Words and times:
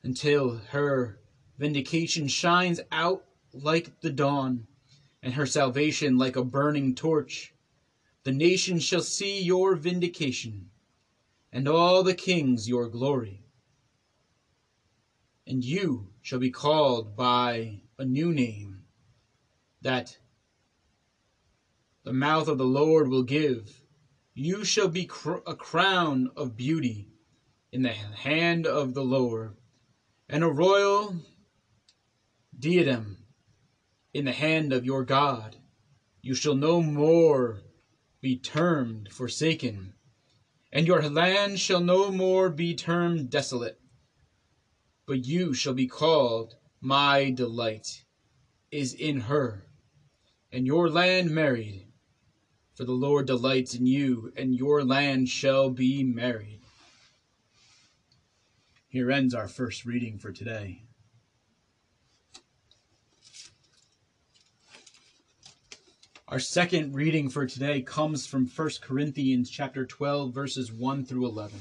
until 0.04 0.59
her 0.70 1.20
vindication 1.58 2.28
shines 2.28 2.80
out 2.92 3.23
like 3.54 4.02
the 4.02 4.10
dawn, 4.10 4.68
and 5.22 5.34
her 5.34 5.45
salvation 5.45 6.18
like 6.18 6.36
a 6.36 6.44
burning 6.44 6.94
torch. 6.94 7.54
The 8.23 8.32
nations 8.32 8.84
shall 8.84 9.02
see 9.02 9.42
your 9.42 9.76
vindication, 9.76 10.70
and 11.52 11.68
all 11.68 12.04
the 12.04 12.14
kings 12.14 12.68
your 12.68 12.88
glory. 12.88 13.44
And 15.48 15.64
you 15.64 16.10
shall 16.22 16.40
be 16.40 16.50
called 16.50 17.16
by 17.16 17.82
a 17.98 18.04
new 18.04 18.32
name, 18.32 18.84
that 19.82 20.17
the 22.04 22.12
mouth 22.12 22.48
of 22.48 22.58
the 22.58 22.66
Lord 22.66 23.08
will 23.08 23.22
give. 23.22 23.82
You 24.34 24.64
shall 24.64 24.88
be 24.88 25.06
cr- 25.06 25.44
a 25.45 25.54
crown 25.54 26.28
of 26.36 26.58
beauty 26.58 27.08
in 27.72 27.82
the 27.82 27.92
hand 27.92 28.66
of 28.66 28.94
the 28.94 29.04
Lord 29.04 29.58
and 30.30 30.44
a 30.44 30.48
royal 30.48 31.16
diadem 32.58 33.17
in 34.14 34.26
the 34.26 34.32
hand 34.32 34.72
of 34.72 34.86
your 34.86 35.04
God. 35.04 35.58
You 36.22 36.34
shall 36.34 36.56
no 36.56 36.82
more 36.82 37.61
be 38.22 38.38
termed 38.38 39.12
forsaken, 39.12 39.94
and 40.72 40.88
your 40.88 41.08
land 41.10 41.60
shall 41.60 41.82
no 41.82 42.10
more 42.10 42.50
be 42.50 42.73
termed 42.73 43.30
desolate, 43.30 43.78
but 45.06 45.26
you 45.26 45.54
shall 45.54 45.73
be 45.73 45.86
called, 45.86 46.56
My 46.80 47.30
delight 47.30 48.06
is 48.72 48.94
in 48.94 49.22
her, 49.22 49.66
and 50.52 50.66
your 50.66 50.89
land 50.89 51.32
married. 51.32 51.86
For 52.76 52.86
the 52.86 52.94
Lord 52.94 53.28
delights 53.28 53.76
in 53.76 53.86
you, 53.86 54.32
and 54.36 54.56
your 54.56 54.83
land 54.83 55.30
shall 55.30 55.70
be 55.70 56.04
married. 56.04 56.63
Here 58.93 59.09
ends 59.09 59.33
our 59.33 59.48
first 59.48 59.86
reading 59.86 60.20
for 60.20 60.31
today. 60.31 60.83
Our 66.27 66.37
second 66.39 66.93
reading 66.93 67.27
for 67.27 67.48
today 67.48 67.82
comes 67.82 68.27
from 68.27 68.45
1 68.45 68.70
Corinthians 68.83 69.49
chapter 69.49 69.83
12 69.83 70.32
verses 70.32 70.71
1 70.71 71.05
through 71.05 71.26
11. 71.26 71.59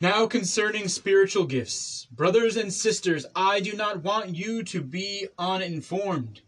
Now 0.00 0.28
concerning 0.28 0.86
spiritual 0.86 1.46
gifts, 1.46 2.06
brothers 2.12 2.56
and 2.56 2.72
sisters, 2.72 3.26
I 3.34 3.58
do 3.58 3.72
not 3.72 4.04
want 4.04 4.36
you 4.36 4.62
to 4.62 4.80
be 4.80 5.26
uninformed. 5.36 6.42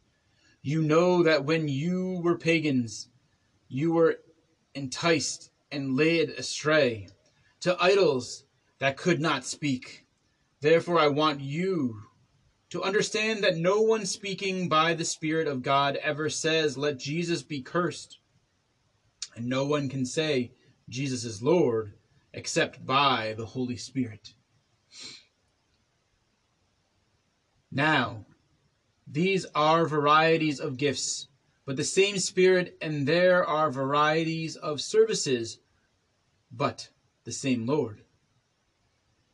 You 0.62 0.82
know 0.82 1.24
that 1.24 1.44
when 1.44 1.66
you 1.66 2.20
were 2.22 2.38
pagans, 2.38 3.08
you 3.66 3.92
were 3.92 4.20
enticed 4.76 5.50
and 5.72 5.96
led 5.96 6.28
astray 6.28 7.08
to 7.66 7.76
idols 7.82 8.44
that 8.78 8.96
could 8.96 9.20
not 9.20 9.44
speak. 9.44 10.06
Therefore, 10.60 11.00
I 11.00 11.08
want 11.08 11.40
you 11.40 11.96
to 12.70 12.80
understand 12.80 13.42
that 13.42 13.56
no 13.56 13.80
one 13.80 14.06
speaking 14.06 14.68
by 14.68 14.94
the 14.94 15.04
Spirit 15.04 15.48
of 15.48 15.64
God 15.64 15.96
ever 15.96 16.30
says, 16.30 16.78
Let 16.78 16.96
Jesus 16.96 17.42
be 17.42 17.62
cursed. 17.62 18.20
And 19.34 19.48
no 19.48 19.66
one 19.66 19.88
can 19.88 20.06
say, 20.06 20.52
Jesus 20.88 21.24
is 21.24 21.42
Lord, 21.42 21.94
except 22.32 22.86
by 22.86 23.34
the 23.36 23.46
Holy 23.46 23.76
Spirit. 23.76 24.34
Now, 27.72 28.26
these 29.08 29.44
are 29.56 29.86
varieties 29.86 30.60
of 30.60 30.76
gifts, 30.76 31.26
but 31.64 31.74
the 31.74 31.82
same 31.82 32.18
Spirit, 32.18 32.76
and 32.80 33.08
there 33.08 33.44
are 33.44 33.72
varieties 33.72 34.54
of 34.54 34.80
services, 34.80 35.58
but 36.52 36.90
the 37.26 37.32
same 37.32 37.66
Lord. 37.66 38.00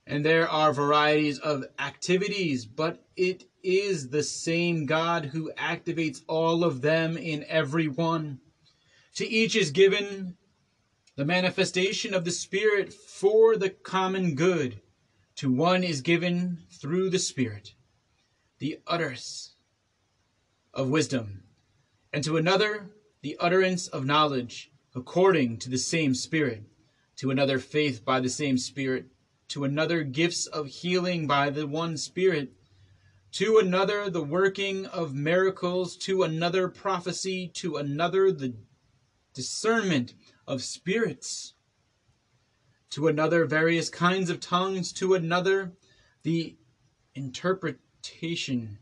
And 0.04 0.24
there 0.24 0.48
are 0.48 0.72
varieties 0.72 1.38
of 1.38 1.64
activities, 1.78 2.66
but 2.66 3.04
it 3.14 3.44
is 3.62 4.08
the 4.08 4.24
same 4.24 4.86
God 4.86 5.26
who 5.26 5.52
activates 5.56 6.22
all 6.26 6.64
of 6.64 6.80
them 6.80 7.16
in 7.16 7.44
every 7.44 7.86
one. 7.86 8.40
To 9.16 9.28
each 9.28 9.54
is 9.54 9.70
given 9.70 10.36
the 11.14 11.24
manifestation 11.24 12.14
of 12.14 12.24
the 12.24 12.32
Spirit 12.32 12.92
for 12.92 13.56
the 13.56 13.68
common 13.68 14.34
good. 14.34 14.80
To 15.36 15.52
one 15.52 15.84
is 15.84 16.00
given 16.00 16.58
through 16.80 17.10
the 17.10 17.18
Spirit 17.18 17.74
the 18.58 18.78
utterance 18.86 19.54
of 20.72 20.88
wisdom, 20.88 21.42
and 22.12 22.24
to 22.24 22.36
another 22.36 22.90
the 23.22 23.36
utterance 23.38 23.86
of 23.88 24.06
knowledge 24.06 24.70
according 24.94 25.58
to 25.58 25.68
the 25.68 25.78
same 25.78 26.14
Spirit 26.14 26.62
to 27.16 27.30
another 27.30 27.58
faith 27.58 28.04
by 28.04 28.20
the 28.20 28.28
same 28.28 28.58
Spirit, 28.58 29.06
to 29.48 29.64
another 29.64 30.02
gifts 30.02 30.46
of 30.46 30.66
healing 30.66 31.26
by 31.26 31.50
the 31.50 31.66
one 31.66 31.96
Spirit, 31.96 32.52
to 33.32 33.58
another 33.58 34.10
the 34.10 34.22
working 34.22 34.86
of 34.86 35.14
miracles, 35.14 35.96
to 35.96 36.22
another 36.22 36.68
prophecy, 36.68 37.48
to 37.54 37.76
another 37.76 38.30
the 38.30 38.54
discernment 39.34 40.14
of 40.46 40.62
spirits, 40.62 41.54
to 42.90 43.08
another 43.08 43.46
various 43.46 43.88
kinds 43.88 44.28
of 44.28 44.38
tongues, 44.38 44.92
to 44.92 45.14
another 45.14 45.72
the 46.22 46.56
interpretation 47.14 48.78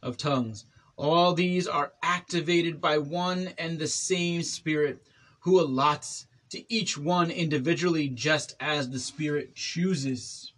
of 0.00 0.16
tongues. 0.16 0.64
All 0.96 1.34
these 1.34 1.66
are 1.66 1.92
activated 2.02 2.80
by 2.80 2.98
one 2.98 3.48
and 3.58 3.78
the 3.78 3.88
same 3.88 4.42
Spirit 4.42 5.02
who 5.40 5.60
allots 5.60 6.26
to 6.50 6.72
each 6.72 6.96
one 6.96 7.30
individually 7.30 8.08
just 8.08 8.54
as 8.60 8.90
the 8.90 8.98
Spirit 8.98 9.54
chooses. 9.54 10.52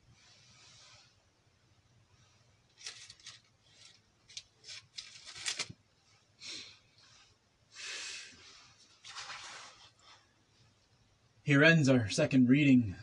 Here 11.42 11.64
ends 11.64 11.88
our 11.88 12.08
second 12.08 12.48
reading. 12.48 12.94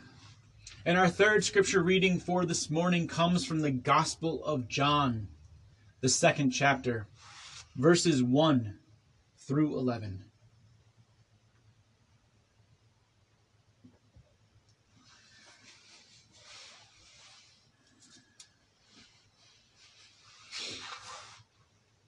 And 0.86 0.96
our 0.96 1.08
third 1.08 1.44
scripture 1.44 1.82
reading 1.82 2.18
for 2.18 2.46
this 2.46 2.70
morning 2.70 3.06
comes 3.06 3.44
from 3.44 3.60
the 3.60 3.70
Gospel 3.70 4.42
of 4.42 4.68
John, 4.68 5.28
the 6.00 6.08
second 6.08 6.52
chapter, 6.52 7.08
verses 7.76 8.22
1 8.22 8.78
through 9.36 9.76
11. 9.76 10.27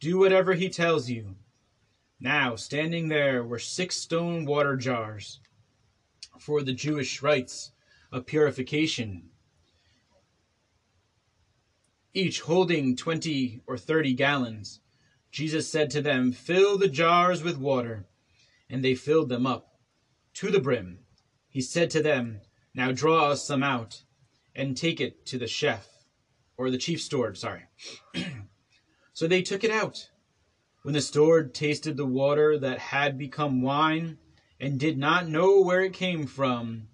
Do 0.00 0.18
whatever 0.18 0.54
he 0.54 0.68
tells 0.68 1.10
you. 1.10 1.34
Now, 2.20 2.54
standing 2.56 3.08
there 3.08 3.44
were 3.44 3.58
six 3.58 3.96
stone 3.96 4.44
water 4.44 4.76
jars 4.76 5.40
for 6.38 6.62
the 6.62 6.72
Jewish 6.72 7.20
rites 7.22 7.72
of 8.12 8.26
purification, 8.26 9.30
each 12.14 12.40
holding 12.40 12.96
twenty 12.96 13.60
or 13.66 13.76
thirty 13.76 14.12
gallons. 14.14 14.80
Jesus 15.30 15.68
said 15.68 15.90
to 15.90 16.00
them, 16.00 16.32
Fill 16.32 16.78
the 16.78 16.88
jars 16.88 17.42
with 17.42 17.58
water. 17.58 18.06
And 18.70 18.84
they 18.84 18.94
filled 18.94 19.28
them 19.28 19.46
up 19.46 19.78
to 20.34 20.50
the 20.50 20.60
brim. 20.60 20.98
He 21.48 21.60
said 21.60 21.90
to 21.90 22.02
them, 22.02 22.40
Now 22.74 22.92
draw 22.92 23.34
some 23.34 23.62
out 23.62 24.02
and 24.54 24.76
take 24.76 25.00
it 25.00 25.24
to 25.26 25.38
the 25.38 25.46
chef, 25.46 25.88
or 26.56 26.70
the 26.70 26.78
chief 26.78 27.00
steward, 27.00 27.38
sorry. 27.38 27.64
so 29.18 29.26
they 29.26 29.42
took 29.42 29.64
it 29.64 29.70
out. 29.72 30.10
When 30.82 30.94
the 30.94 31.00
steward 31.00 31.52
tasted 31.52 31.96
the 31.96 32.06
water 32.06 32.56
that 32.56 32.78
had 32.78 33.18
become 33.18 33.62
wine, 33.62 34.18
and 34.60 34.78
did 34.78 34.96
not 34.96 35.28
know 35.28 35.60
where 35.60 35.82
it 35.82 35.92
came 35.92 36.24
from, 36.24 36.86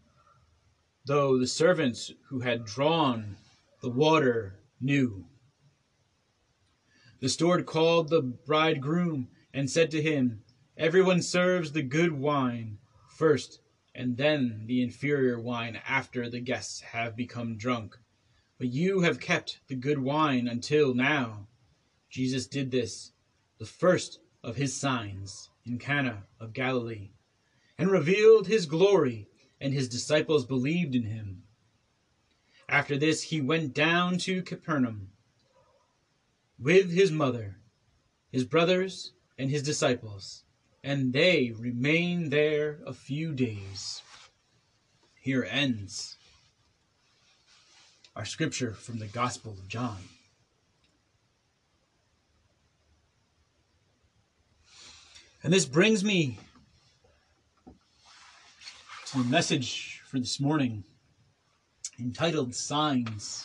though 1.05 1.39
the 1.39 1.47
servants 1.47 2.13
who 2.31 2.41
had 2.41 2.65
drawn 2.65 3.37
the 3.83 3.91
water 3.91 4.59
knew. 4.81 5.27
The 7.21 7.29
steward 7.29 7.67
called 7.67 8.09
the 8.09 8.23
bridegroom 8.23 9.29
and 9.53 9.71
said 9.71 9.91
to 9.91 10.01
him, 10.01 10.45
Everyone 10.79 11.21
serves 11.21 11.73
the 11.73 11.83
good 11.83 12.13
wine 12.13 12.79
first, 13.19 13.61
and 13.95 14.17
then 14.17 14.65
the 14.65 14.83
inferior 14.83 15.39
wine 15.39 15.79
after 15.87 16.31
the 16.31 16.41
guests 16.41 16.81
have 16.81 17.17
become 17.17 17.59
drunk. 17.59 17.99
But 18.57 18.69
you 18.69 19.01
have 19.01 19.21
kept 19.21 19.61
the 19.69 19.77
good 19.77 19.99
wine 19.99 20.49
until 20.49 20.95
now. 20.95 21.49
Jesus 22.15 22.47
did 22.47 22.71
this 22.71 23.11
the 23.59 23.67
first 23.67 24.21
of 24.41 24.55
his 24.55 24.73
signs 24.73 25.51
in 25.67 25.81
Cana 25.81 26.23
of 26.39 26.53
Galilee, 26.53 27.11
and 27.77 27.91
revealed 27.91 28.47
his 28.47 28.67
glory, 28.67 29.27
and 29.61 29.75
his 29.75 29.89
disciples 29.89 30.45
believed 30.45 30.95
in 30.95 31.03
him. 31.03 31.43
After 32.69 32.97
this, 32.97 33.23
he 33.23 33.41
went 33.41 33.75
down 33.75 34.19
to 34.19 34.45
Capernaum 34.45 35.11
with 36.57 36.93
his 36.93 37.11
mother, 37.11 37.57
his 38.31 38.45
brothers, 38.45 39.11
and 39.37 39.51
his 39.51 39.65
disciples, 39.65 40.45
and 40.85 41.13
they 41.13 41.53
remained 41.59 42.31
there 42.31 42.79
a 42.87 42.95
few 42.95 43.33
days. 43.33 44.03
Here 45.21 45.49
ends 45.51 46.17
our 48.15 48.25
scripture 48.25 48.73
from 48.73 49.01
the 49.01 49.09
Gospel 49.09 49.55
of 49.55 49.67
John. 49.67 49.99
And 55.45 55.53
this 55.53 55.67
brings 55.67 56.03
me 56.03 56.39
to 59.09 59.19
the 59.19 59.25
message 59.25 60.01
for 60.07 60.19
this 60.19 60.41
morning 60.41 60.85
entitled 62.01 62.55
Signs. 62.55 63.45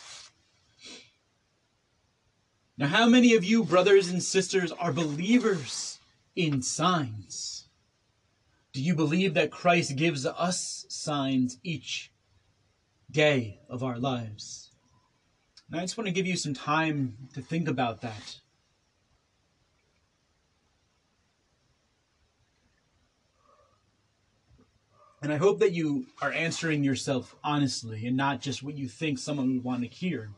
Now, 2.78 2.86
how 2.86 3.06
many 3.06 3.34
of 3.34 3.44
you, 3.44 3.64
brothers 3.64 4.08
and 4.08 4.22
sisters, 4.22 4.72
are 4.72 4.94
believers 4.94 5.98
in 6.34 6.62
signs? 6.62 7.68
Do 8.72 8.82
you 8.82 8.94
believe 8.94 9.34
that 9.34 9.50
Christ 9.50 9.94
gives 9.96 10.24
us 10.24 10.86
signs 10.88 11.58
each 11.62 12.10
day 13.10 13.60
of 13.68 13.82
our 13.82 13.98
lives? 13.98 14.70
And 15.70 15.78
I 15.78 15.84
just 15.84 15.98
want 15.98 16.08
to 16.08 16.14
give 16.14 16.26
you 16.26 16.38
some 16.38 16.54
time 16.54 17.28
to 17.34 17.42
think 17.42 17.68
about 17.68 18.00
that. 18.00 18.40
And 25.22 25.32
I 25.32 25.36
hope 25.36 25.58
that 25.58 25.72
you 25.72 26.06
are 26.22 26.32
answering 26.32 26.82
yourself 26.82 27.36
honestly 27.44 28.06
and 28.06 28.16
not 28.16 28.40
just 28.40 28.62
what 28.62 28.78
you 28.78 28.88
think 28.88 29.18
someone 29.18 29.54
would 29.54 29.64
want 29.64 29.82
to 29.82 29.88
hear, 29.88 30.30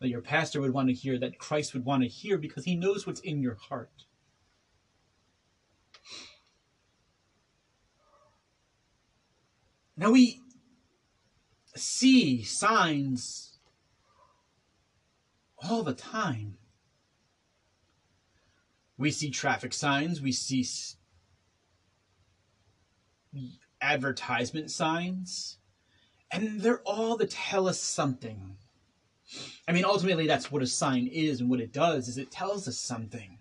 that 0.00 0.08
your 0.08 0.20
pastor 0.20 0.60
would 0.60 0.72
want 0.72 0.88
to 0.88 0.94
hear, 0.94 1.18
that 1.18 1.38
Christ 1.38 1.74
would 1.74 1.84
want 1.84 2.04
to 2.04 2.08
hear, 2.08 2.38
because 2.38 2.64
he 2.64 2.76
knows 2.76 3.06
what's 3.06 3.20
in 3.20 3.42
your 3.42 3.56
heart. 3.56 4.04
Now 9.96 10.12
we 10.12 10.40
see 11.74 12.44
signs 12.44 13.58
all 15.60 15.82
the 15.82 15.92
time. 15.92 16.56
We 18.96 19.10
see 19.10 19.30
traffic 19.30 19.72
signs, 19.72 20.20
we 20.20 20.30
see 20.30 20.64
advertisement 23.80 24.70
signs, 24.70 25.58
and 26.32 26.60
they're 26.60 26.82
all 26.82 27.18
to 27.18 27.26
tell 27.26 27.68
us 27.68 27.80
something. 27.80 28.56
I 29.66 29.72
mean, 29.72 29.84
ultimately, 29.84 30.26
that's 30.26 30.50
what 30.50 30.62
a 30.62 30.66
sign 30.66 31.06
is, 31.06 31.40
and 31.40 31.50
what 31.50 31.60
it 31.60 31.72
does 31.72 32.08
is 32.08 32.18
it 32.18 32.30
tells 32.30 32.66
us 32.66 32.78
something. 32.78 33.38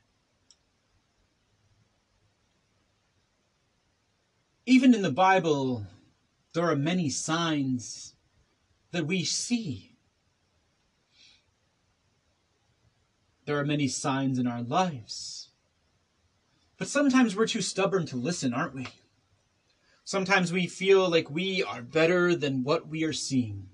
Even 4.66 4.94
in 4.94 5.02
the 5.02 5.12
Bible, 5.12 5.86
there 6.54 6.70
are 6.70 6.76
many 6.76 7.10
signs 7.10 8.16
that 8.92 9.08
we 9.08 9.24
see. 9.24 9.96
There 13.46 13.58
are 13.58 13.66
many 13.66 13.88
signs 13.88 14.38
in 14.38 14.46
our 14.46 14.62
lives. 14.62 15.52
But 16.78 16.90
sometimes 16.90 17.36
we're 17.36 17.48
too 17.48 17.62
stubborn 17.62 18.06
to 18.08 18.18
listen, 18.18 18.54
aren't 18.54 18.76
we? 18.76 18.88
Sometimes 20.08 20.54
we 20.54 20.68
feel 20.68 21.10
like 21.10 21.30
we 21.30 21.62
are 21.62 21.82
better 21.82 22.34
than 22.34 22.64
what 22.64 22.88
we 22.88 23.04
are 23.04 23.12
seeing. 23.12 23.68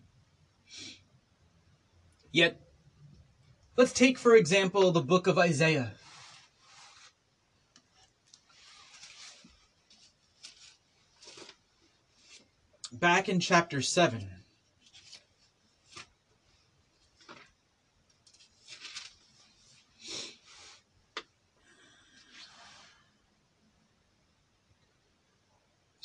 Yet, 2.32 2.60
let's 3.78 3.94
take, 3.94 4.18
for 4.18 4.36
example, 4.36 4.90
the 4.90 5.00
book 5.00 5.28
of 5.28 5.38
Isaiah. 5.38 5.92
Back 12.92 13.30
in 13.30 13.40
chapter 13.40 13.84
7. 13.84 14.43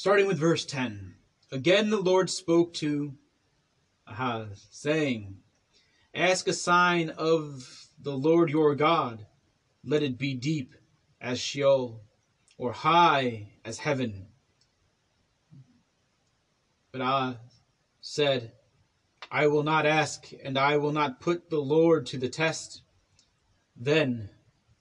Starting 0.08 0.26
with 0.26 0.38
verse 0.38 0.64
10. 0.64 1.16
Again 1.52 1.90
the 1.90 2.00
Lord 2.00 2.30
spoke 2.30 2.72
to 2.76 3.12
Ahaz, 4.06 4.66
saying, 4.70 5.36
Ask 6.14 6.48
a 6.48 6.54
sign 6.54 7.10
of 7.10 7.90
the 8.00 8.16
Lord 8.16 8.48
your 8.48 8.74
God. 8.74 9.26
Let 9.84 10.02
it 10.02 10.16
be 10.16 10.32
deep 10.32 10.74
as 11.20 11.38
Sheol, 11.38 12.00
or 12.56 12.72
high 12.72 13.50
as 13.66 13.80
heaven. 13.80 14.28
But 16.90 17.02
Ahaz 17.02 17.36
said, 18.00 18.52
I 19.30 19.48
will 19.48 19.62
not 19.62 19.84
ask, 19.84 20.30
and 20.42 20.56
I 20.56 20.78
will 20.78 20.92
not 20.92 21.20
put 21.20 21.50
the 21.50 21.60
Lord 21.60 22.06
to 22.06 22.16
the 22.16 22.30
test. 22.30 22.80
Then 23.76 24.30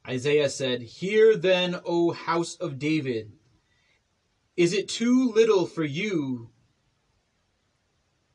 Isaiah 0.07 0.49
said, 0.49 0.83
Hear 0.83 1.35
then, 1.35 1.81
O 1.83 2.13
house 2.13 2.55
of 2.55 2.79
David. 2.79 3.33
Is 4.57 4.73
it 4.73 4.89
too 4.89 5.31
little 5.33 5.67
for 5.67 5.83
you 5.83 6.49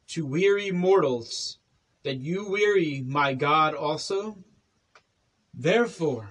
to 0.07 0.25
weary 0.25 0.71
mortals 0.71 1.59
that 2.05 2.19
you 2.19 2.49
weary 2.49 3.03
my 3.05 3.35
God 3.35 3.75
also? 3.75 4.39
Therefore, 5.53 6.31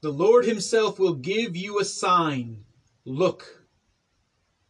the 0.00 0.10
Lord 0.10 0.46
himself 0.46 0.98
will 0.98 1.12
give 1.12 1.56
you 1.56 1.78
a 1.78 1.84
sign. 1.84 2.64
Look, 3.04 3.66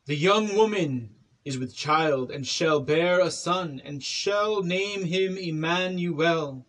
the 0.07 0.17
young 0.17 0.57
woman 0.57 1.15
is 1.45 1.57
with 1.57 1.77
child 1.77 2.33
and 2.33 2.45
shall 2.45 2.81
bear 2.81 3.21
a 3.21 3.31
son 3.31 3.81
and 3.85 4.03
shall 4.03 4.65
name 4.65 5.05
him 5.05 5.39
Emmanuel. 5.39 6.67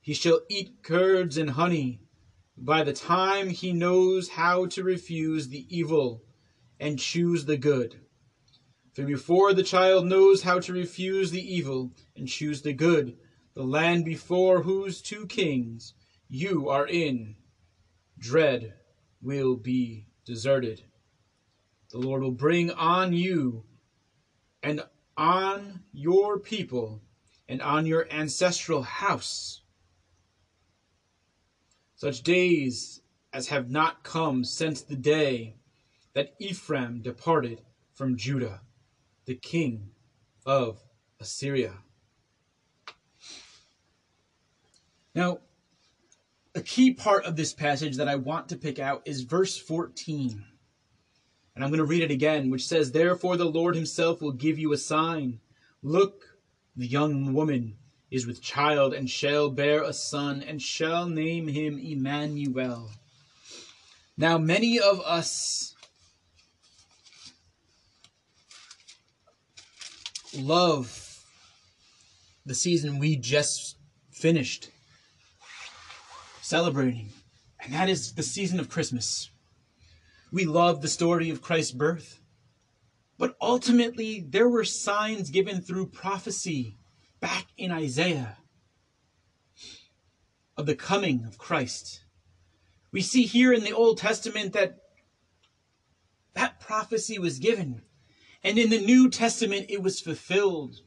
He 0.00 0.14
shall 0.14 0.40
eat 0.48 0.82
curds 0.82 1.36
and 1.36 1.50
honey 1.50 2.03
by 2.56 2.82
the 2.82 2.92
time 2.92 3.50
he 3.50 3.72
knows 3.72 4.28
how 4.28 4.66
to 4.66 4.82
refuse 4.82 5.48
the 5.48 5.66
evil 5.68 6.22
and 6.78 6.98
choose 6.98 7.44
the 7.44 7.56
good. 7.56 8.00
For 8.94 9.04
before 9.04 9.52
the 9.52 9.64
child 9.64 10.06
knows 10.06 10.42
how 10.42 10.60
to 10.60 10.72
refuse 10.72 11.30
the 11.30 11.54
evil 11.54 11.92
and 12.16 12.28
choose 12.28 12.62
the 12.62 12.72
good, 12.72 13.16
the 13.54 13.64
land 13.64 14.04
before 14.04 14.62
whose 14.62 15.02
two 15.02 15.26
kings 15.26 15.94
you 16.28 16.68
are 16.68 16.86
in, 16.86 17.36
dread 18.18 18.74
will 19.20 19.56
be 19.56 20.06
deserted. 20.24 20.84
The 21.90 21.98
Lord 21.98 22.22
will 22.22 22.30
bring 22.30 22.70
on 22.70 23.12
you 23.12 23.64
and 24.62 24.82
on 25.16 25.82
your 25.92 26.38
people 26.38 27.02
and 27.48 27.60
on 27.60 27.86
your 27.86 28.08
ancestral 28.10 28.82
house 28.82 29.60
such 32.04 32.22
days 32.22 33.00
as 33.32 33.48
have 33.48 33.70
not 33.70 34.04
come 34.04 34.44
since 34.44 34.82
the 34.82 34.94
day 34.94 35.54
that 36.12 36.34
Ephraim 36.38 37.00
departed 37.00 37.62
from 37.94 38.14
Judah, 38.14 38.60
the 39.24 39.34
king 39.34 39.88
of 40.44 40.82
Assyria. 41.18 41.72
Now, 45.14 45.38
a 46.54 46.60
key 46.60 46.92
part 46.92 47.24
of 47.24 47.36
this 47.36 47.54
passage 47.54 47.96
that 47.96 48.06
I 48.06 48.16
want 48.16 48.50
to 48.50 48.56
pick 48.56 48.78
out 48.78 49.00
is 49.06 49.22
verse 49.22 49.56
14. 49.56 50.44
And 51.54 51.64
I'm 51.64 51.70
going 51.70 51.78
to 51.78 51.86
read 51.86 52.02
it 52.02 52.10
again, 52.10 52.50
which 52.50 52.66
says, 52.66 52.92
Therefore 52.92 53.38
the 53.38 53.46
Lord 53.46 53.74
himself 53.74 54.20
will 54.20 54.32
give 54.32 54.58
you 54.58 54.74
a 54.74 54.76
sign. 54.76 55.40
Look, 55.82 56.36
the 56.76 56.86
young 56.86 57.32
woman 57.32 57.78
is 58.14 58.28
with 58.28 58.40
child 58.40 58.94
and 58.94 59.10
shall 59.10 59.50
bear 59.50 59.82
a 59.82 59.92
son 59.92 60.40
and 60.40 60.62
shall 60.62 61.08
name 61.08 61.48
him 61.48 61.80
Emmanuel. 61.80 62.88
Now, 64.16 64.38
many 64.38 64.78
of 64.78 65.00
us 65.00 65.74
love 70.32 71.24
the 72.46 72.54
season 72.54 73.00
we 73.00 73.16
just 73.16 73.78
finished 74.12 74.70
celebrating, 76.40 77.08
and 77.58 77.74
that 77.74 77.88
is 77.88 78.12
the 78.12 78.22
season 78.22 78.60
of 78.60 78.68
Christmas. 78.68 79.28
We 80.30 80.44
love 80.44 80.82
the 80.82 80.88
story 80.88 81.30
of 81.30 81.42
Christ's 81.42 81.72
birth, 81.72 82.20
but 83.18 83.34
ultimately 83.40 84.20
there 84.20 84.48
were 84.48 84.64
signs 84.64 85.30
given 85.30 85.60
through 85.60 85.86
prophecy 85.88 86.76
back 87.24 87.46
in 87.56 87.72
Isaiah 87.72 88.36
of 90.58 90.66
the 90.66 90.74
coming 90.74 91.24
of 91.24 91.38
Christ. 91.38 92.04
We 92.92 93.00
see 93.00 93.22
here 93.22 93.50
in 93.50 93.64
the 93.64 93.72
Old 93.72 93.96
Testament 93.96 94.52
that 94.52 94.76
that 96.34 96.60
prophecy 96.60 97.18
was 97.18 97.38
given, 97.38 97.80
and 98.42 98.58
in 98.58 98.68
the 98.68 98.78
New 98.78 99.08
Testament 99.08 99.64
it 99.70 99.82
was 99.82 100.02
fulfilled. 100.02 100.80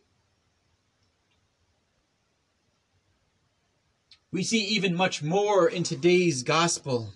We 4.31 4.43
see 4.43 4.63
even 4.63 4.93
much 4.93 5.23
more 5.23 5.67
in 5.67 5.81
today's 5.81 6.43
gospel 6.43 7.15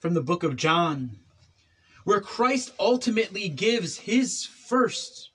from 0.00 0.14
the 0.14 0.24
book 0.24 0.42
of 0.42 0.56
John, 0.56 1.20
where 2.02 2.20
Christ 2.20 2.72
ultimately 2.80 3.48
gives 3.48 3.98
his 3.98 4.44
first 4.44 5.30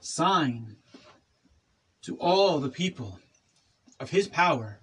sign 0.00 0.78
to 2.02 2.16
all 2.18 2.58
the 2.58 2.68
people 2.68 3.18
of 4.00 4.10
his 4.10 4.28
power 4.28 4.80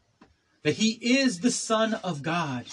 that 0.63 0.75
he 0.75 0.91
is 0.91 1.39
the 1.39 1.51
Son 1.51 1.93
of 1.95 2.21
God. 2.21 2.65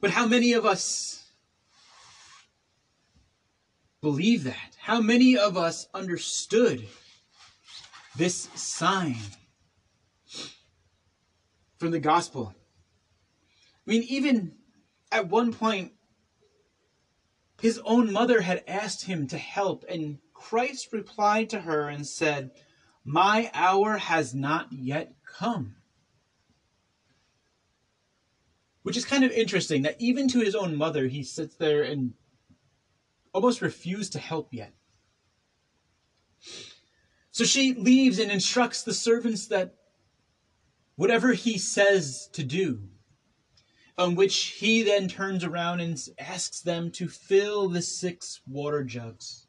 But 0.00 0.10
how 0.10 0.26
many 0.26 0.52
of 0.52 0.64
us 0.64 1.24
believe 4.00 4.44
that? 4.44 4.76
How 4.78 5.00
many 5.00 5.36
of 5.36 5.56
us 5.56 5.88
understood 5.92 6.86
this 8.16 8.48
sign 8.54 9.16
from 11.78 11.90
the 11.90 12.00
gospel? 12.00 12.54
I 13.86 13.90
mean, 13.90 14.02
even 14.04 14.56
at 15.12 15.28
one 15.28 15.52
point, 15.52 15.92
his 17.60 17.80
own 17.84 18.10
mother 18.10 18.40
had 18.40 18.64
asked 18.66 19.04
him 19.04 19.26
to 19.28 19.38
help, 19.38 19.84
and 19.88 20.18
Christ 20.40 20.88
replied 20.92 21.50
to 21.50 21.60
her 21.60 21.88
and 21.88 22.06
said, 22.06 22.50
My 23.04 23.50
hour 23.52 23.98
has 23.98 24.34
not 24.34 24.72
yet 24.72 25.12
come. 25.24 25.76
Which 28.82 28.96
is 28.96 29.04
kind 29.04 29.22
of 29.22 29.30
interesting 29.32 29.82
that 29.82 30.00
even 30.00 30.28
to 30.28 30.40
his 30.40 30.54
own 30.54 30.76
mother, 30.76 31.06
he 31.06 31.22
sits 31.22 31.56
there 31.56 31.82
and 31.82 32.14
almost 33.34 33.60
refused 33.60 34.12
to 34.14 34.18
help 34.18 34.48
yet. 34.52 34.72
So 37.30 37.44
she 37.44 37.74
leaves 37.74 38.18
and 38.18 38.32
instructs 38.32 38.82
the 38.82 38.94
servants 38.94 39.46
that 39.48 39.74
whatever 40.96 41.34
he 41.34 41.58
says 41.58 42.30
to 42.32 42.42
do, 42.42 42.88
on 43.98 44.14
which 44.14 44.36
he 44.36 44.82
then 44.82 45.06
turns 45.06 45.44
around 45.44 45.80
and 45.80 46.02
asks 46.18 46.62
them 46.62 46.90
to 46.92 47.08
fill 47.08 47.68
the 47.68 47.82
six 47.82 48.40
water 48.46 48.82
jugs 48.82 49.46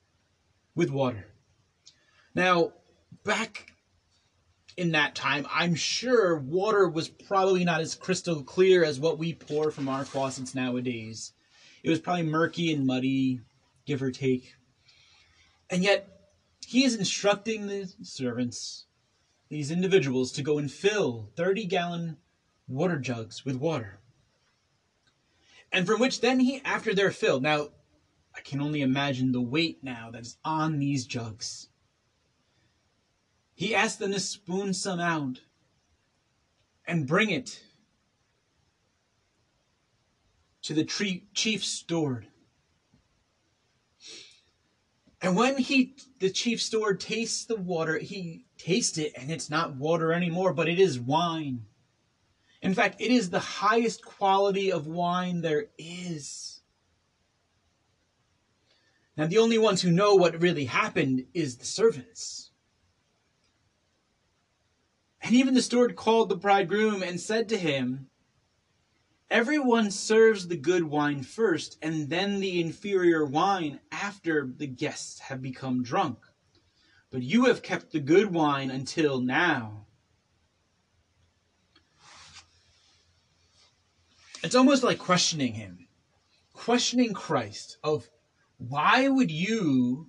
with 0.75 0.89
water. 0.89 1.27
Now, 2.33 2.73
back 3.23 3.71
in 4.77 4.91
that 4.91 5.15
time, 5.15 5.45
I'm 5.53 5.75
sure 5.75 6.37
water 6.37 6.87
was 6.87 7.09
probably 7.09 7.63
not 7.63 7.81
as 7.81 7.95
crystal 7.95 8.43
clear 8.43 8.83
as 8.83 8.99
what 8.99 9.17
we 9.17 9.33
pour 9.33 9.71
from 9.71 9.89
our 9.89 10.05
faucets 10.05 10.55
nowadays. 10.55 11.33
It 11.83 11.89
was 11.89 11.99
probably 11.99 12.23
murky 12.23 12.73
and 12.73 12.85
muddy, 12.85 13.41
give 13.85 14.01
or 14.01 14.11
take. 14.11 14.53
And 15.69 15.83
yet, 15.83 16.07
he 16.65 16.83
is 16.83 16.95
instructing 16.95 17.67
the 17.67 17.91
servants, 18.01 18.85
these 19.49 19.71
individuals, 19.71 20.31
to 20.33 20.41
go 20.41 20.57
and 20.57 20.71
fill 20.71 21.29
30 21.35 21.65
gallon 21.65 22.17
water 22.67 22.97
jugs 22.97 23.43
with 23.43 23.55
water. 23.57 23.99
And 25.71 25.85
from 25.85 25.99
which 25.99 26.21
then 26.21 26.39
he, 26.39 26.61
after 26.63 26.93
they're 26.93 27.11
filled, 27.11 27.43
now 27.43 27.69
I 28.35 28.41
can 28.41 28.61
only 28.61 28.81
imagine 28.81 29.31
the 29.31 29.41
weight 29.41 29.83
now 29.83 30.09
that 30.11 30.21
is 30.21 30.38
on 30.43 30.79
these 30.79 31.05
jugs. 31.05 31.69
He 33.53 33.75
asked 33.75 34.00
them 34.00 34.11
to 34.11 34.19
spoon 34.19 34.73
some 34.73 35.00
out 35.00 35.41
and 36.85 37.07
bring 37.07 37.29
it 37.29 37.61
to 40.63 40.73
the 40.73 40.83
chief 41.33 41.63
steward. 41.65 42.27
And 45.21 45.35
when 45.35 45.57
he, 45.57 45.95
the 46.19 46.31
chief 46.31 46.61
steward, 46.61 47.00
tastes 47.00 47.45
the 47.45 47.55
water, 47.55 48.00
he 48.00 48.45
tastes 48.57 48.97
it, 48.97 49.13
and 49.15 49.29
it's 49.29 49.50
not 49.50 49.75
water 49.75 50.11
anymore, 50.11 50.53
but 50.53 50.67
it 50.67 50.79
is 50.79 51.00
wine. 51.00 51.65
In 52.61 52.73
fact, 52.73 53.00
it 53.00 53.11
is 53.11 53.29
the 53.29 53.39
highest 53.39 54.03
quality 54.03 54.71
of 54.71 54.88
wine 54.88 55.41
there 55.41 55.67
is. 55.77 56.50
Now, 59.21 59.27
the 59.27 59.37
only 59.37 59.59
ones 59.59 59.83
who 59.83 59.91
know 59.91 60.15
what 60.15 60.41
really 60.41 60.65
happened 60.65 61.27
is 61.35 61.57
the 61.57 61.65
servants. 61.65 62.49
And 65.21 65.35
even 65.35 65.53
the 65.53 65.61
steward 65.61 65.95
called 65.95 66.29
the 66.29 66.35
bridegroom 66.35 67.03
and 67.03 67.21
said 67.21 67.47
to 67.49 67.57
him, 67.59 68.07
Everyone 69.29 69.91
serves 69.91 70.47
the 70.47 70.57
good 70.57 70.85
wine 70.85 71.21
first, 71.21 71.77
and 71.83 72.09
then 72.09 72.39
the 72.39 72.59
inferior 72.59 73.23
wine 73.23 73.79
after 73.91 74.51
the 74.57 74.65
guests 74.65 75.19
have 75.19 75.39
become 75.39 75.83
drunk. 75.83 76.17
But 77.11 77.21
you 77.21 77.45
have 77.45 77.61
kept 77.61 77.91
the 77.91 77.99
good 77.99 78.33
wine 78.33 78.71
until 78.71 79.21
now. 79.21 79.85
It's 84.43 84.55
almost 84.55 84.81
like 84.81 84.97
questioning 84.97 85.53
him, 85.53 85.87
questioning 86.53 87.13
Christ 87.13 87.77
of 87.83 88.09
why 88.67 89.07
would 89.07 89.31
you 89.31 90.07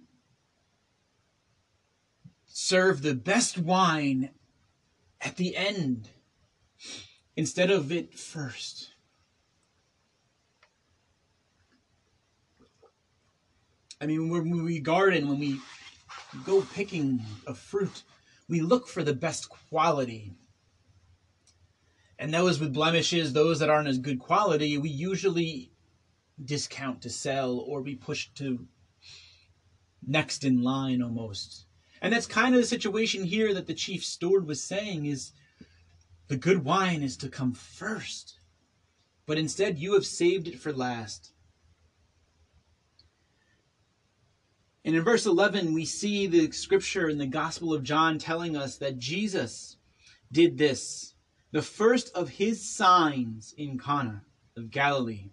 serve 2.45 3.01
the 3.01 3.15
best 3.15 3.57
wine 3.57 4.31
at 5.23 5.37
the 5.37 5.57
end 5.57 6.11
instead 7.35 7.71
of 7.71 7.91
it 7.91 8.19
first? 8.19 8.91
I 14.01 14.07
mean, 14.07 14.29
when 14.29 14.65
we 14.65 14.81
garden, 14.81 15.29
when 15.29 15.39
we 15.39 15.59
go 16.45 16.61
picking 16.75 17.23
a 17.47 17.55
fruit, 17.55 18.03
we 18.49 18.61
look 18.61 18.87
for 18.87 19.03
the 19.03 19.15
best 19.15 19.49
quality. 19.49 20.35
And 22.19 22.35
those 22.35 22.61
with 22.61 22.75
blemishes, 22.75 23.33
those 23.33 23.61
that 23.61 23.71
aren't 23.71 23.89
as 23.89 23.99
good 23.99 24.19
quality, 24.19 24.77
we 24.77 24.91
usually 24.91 25.72
discount 26.43 27.03
to 27.03 27.11
sell 27.11 27.59
or 27.59 27.83
be 27.83 27.95
pushed 27.95 28.37
to 28.37 28.67
next 30.07 30.45
in 30.45 30.63
line 30.63 31.03
almost. 31.03 31.67
And 32.01 32.13
that's 32.13 32.27
kind 32.27 32.55
of 32.55 32.61
the 32.61 32.67
situation 32.67 33.25
here 33.25 33.55
that 33.55 33.67
the 33.67 33.75
chief 33.75 34.05
steward 34.05 34.47
was 34.47 34.63
saying 34.63 35.07
is 35.07 35.33
The 36.29 36.37
good 36.37 36.65
wine 36.65 37.03
is 37.03 37.17
to 37.19 37.29
come 37.29 37.53
first, 37.53 38.39
but 39.27 39.39
instead 39.39 39.79
you 39.79 39.95
have 39.95 40.07
saved 40.07 40.49
it 40.49 40.59
for 40.59 40.73
last. 40.73 41.33
And 44.85 44.97
in 44.97 45.05
verse 45.05 45.27
11, 45.27 45.73
we 45.73 45.85
see 45.85 46.27
the 46.27 46.51
scripture 46.51 47.09
in 47.09 47.19
the 47.19 47.27
Gospel 47.27 47.73
of 47.73 47.85
John 47.85 48.19
telling 48.19 48.57
us 48.57 48.79
that 48.79 48.99
Jesus 48.99 49.77
did 50.33 50.59
this, 50.59 51.15
the 51.53 51.63
first 51.63 52.13
of 52.17 52.31
his 52.31 52.69
signs 52.69 53.55
in 53.57 53.79
Cana 53.79 54.25
of 54.57 54.71
Galilee. 54.71 55.31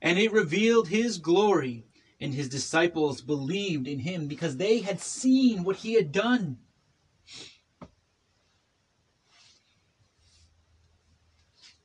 And 0.00 0.18
it 0.18 0.32
revealed 0.32 0.88
his 0.88 1.18
glory, 1.18 1.84
and 2.20 2.34
his 2.34 2.48
disciples 2.48 3.20
believed 3.20 3.86
in 3.88 4.00
him 4.00 4.28
because 4.28 4.56
they 4.56 4.80
had 4.80 5.00
seen 5.00 5.64
what 5.64 5.76
he 5.76 5.94
had 5.94 6.12
done. 6.12 6.58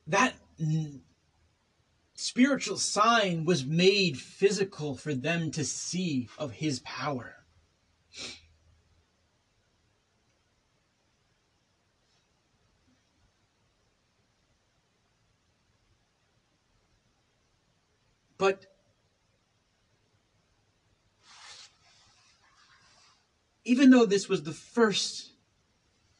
That 0.06 0.34
spiritual 2.14 2.76
sign 2.76 3.44
was 3.44 3.64
made 3.64 4.18
physical 4.18 4.96
for 4.96 5.14
them 5.14 5.50
to 5.52 5.64
see 5.64 6.28
of 6.38 6.52
his 6.52 6.80
power. 6.80 7.43
But 18.38 18.66
even 23.64 23.90
though 23.90 24.06
this 24.06 24.28
was 24.28 24.42
the 24.42 24.52
first 24.52 25.32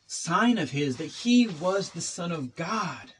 sign 0.06 0.58
of 0.58 0.70
his 0.70 0.96
that 0.96 1.06
he 1.06 1.46
was 1.46 1.90
the 1.90 2.00
Son 2.00 2.32
of 2.32 2.54
God, 2.54 3.12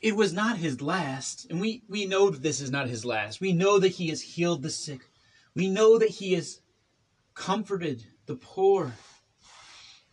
it 0.00 0.14
was 0.14 0.32
not 0.32 0.58
his 0.58 0.80
last. 0.80 1.46
And 1.50 1.60
we, 1.60 1.82
we 1.88 2.06
know 2.06 2.30
that 2.30 2.42
this 2.42 2.60
is 2.60 2.70
not 2.70 2.88
his 2.88 3.04
last. 3.04 3.40
We 3.40 3.52
know 3.52 3.78
that 3.78 3.92
he 3.92 4.08
has 4.08 4.22
healed 4.22 4.62
the 4.62 4.70
sick. 4.70 5.00
We 5.54 5.68
know 5.68 5.98
that 5.98 6.10
he 6.10 6.34
has 6.34 6.60
comforted 7.34 8.04
the 8.26 8.36
poor. 8.36 8.92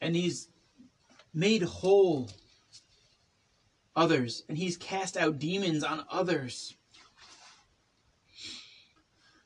And 0.01 0.15
he's 0.15 0.47
made 1.33 1.61
whole 1.63 2.29
others. 3.95 4.43
And 4.47 4.57
he's 4.57 4.77
cast 4.77 5.17
out 5.17 5.39
demons 5.39 5.83
on 5.83 6.05
others. 6.09 6.75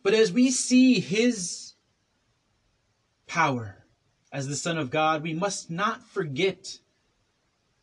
But 0.04 0.14
as 0.14 0.32
we 0.32 0.52
see 0.52 1.00
his 1.00 1.74
power 3.28 3.84
as 4.32 4.48
the 4.48 4.56
Son 4.56 4.78
of 4.78 4.90
God, 4.90 5.22
we 5.22 5.34
must 5.34 5.70
not 5.70 6.08
forget 6.08 6.80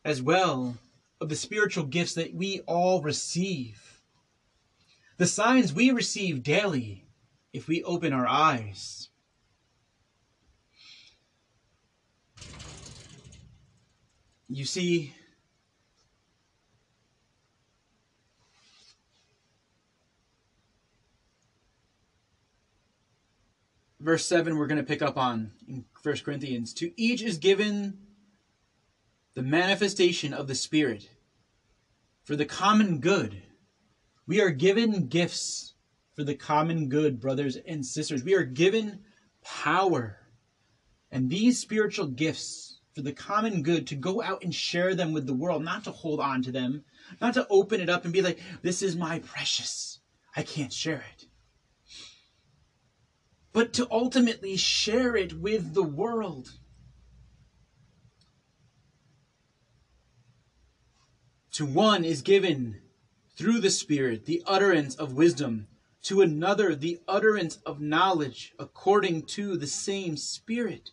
as 0.04 0.22
well 0.22 0.76
of 1.20 1.28
the 1.28 1.36
spiritual 1.36 1.84
gifts 1.84 2.14
that 2.14 2.34
we 2.34 2.60
all 2.60 3.02
receive. 3.02 4.02
The 5.16 5.26
signs 5.26 5.72
we 5.72 5.90
receive 5.90 6.42
daily 6.42 7.04
if 7.52 7.68
we 7.68 7.82
open 7.84 8.12
our 8.12 8.26
eyes. 8.26 9.08
You 14.48 14.64
see, 14.64 15.14
verse 24.04 24.26
7 24.26 24.58
we're 24.58 24.66
going 24.66 24.78
to 24.78 24.84
pick 24.84 25.02
up 25.02 25.16
on 25.16 25.50
in 25.66 25.86
1 26.02 26.16
Corinthians. 26.18 26.74
To 26.74 26.92
each 27.00 27.22
is 27.22 27.38
given 27.38 27.98
the 29.34 29.42
manifestation 29.42 30.34
of 30.34 30.46
the 30.46 30.54
Spirit 30.54 31.08
for 32.22 32.36
the 32.36 32.44
common 32.44 33.00
good. 33.00 33.42
We 34.26 34.40
are 34.42 34.50
given 34.50 35.08
gifts 35.08 35.74
for 36.14 36.22
the 36.22 36.34
common 36.34 36.88
good, 36.88 37.18
brothers 37.18 37.56
and 37.56 37.84
sisters. 37.84 38.22
We 38.22 38.34
are 38.34 38.44
given 38.44 39.00
power. 39.42 40.18
And 41.10 41.30
these 41.30 41.58
spiritual 41.58 42.06
gifts 42.06 42.80
for 42.94 43.00
the 43.00 43.12
common 43.12 43.62
good 43.62 43.86
to 43.88 43.94
go 43.94 44.22
out 44.22 44.44
and 44.44 44.54
share 44.54 44.94
them 44.94 45.12
with 45.12 45.26
the 45.26 45.34
world, 45.34 45.64
not 45.64 45.84
to 45.84 45.90
hold 45.90 46.20
on 46.20 46.42
to 46.42 46.52
them, 46.52 46.84
not 47.20 47.34
to 47.34 47.46
open 47.48 47.80
it 47.80 47.88
up 47.88 48.04
and 48.04 48.12
be 48.12 48.22
like, 48.22 48.38
this 48.62 48.82
is 48.82 48.96
my 48.96 49.18
precious. 49.20 50.00
I 50.36 50.42
can't 50.42 50.72
share 50.72 51.04
it. 51.16 51.26
But 53.54 53.72
to 53.74 53.86
ultimately 53.90 54.56
share 54.56 55.16
it 55.16 55.38
with 55.38 55.74
the 55.74 55.82
world. 55.84 56.58
To 61.52 61.64
one 61.64 62.04
is 62.04 62.20
given 62.20 62.80
through 63.36 63.60
the 63.60 63.70
Spirit 63.70 64.24
the 64.24 64.42
utterance 64.44 64.96
of 64.96 65.12
wisdom, 65.12 65.68
to 66.02 66.20
another 66.20 66.74
the 66.74 66.98
utterance 67.06 67.58
of 67.64 67.80
knowledge 67.80 68.52
according 68.58 69.22
to 69.22 69.56
the 69.56 69.68
same 69.68 70.16
Spirit, 70.16 70.90